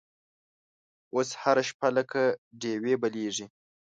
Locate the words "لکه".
1.97-2.21